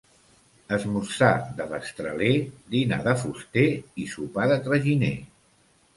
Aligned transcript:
Esmorzar 0.77 1.33
de 1.59 1.67
destraler, 1.73 2.31
dinar 2.77 2.99
de 3.09 3.15
fuster 3.25 3.69
i 4.05 4.11
sopar 4.15 4.49
de 4.53 4.61
traginer. 4.69 5.17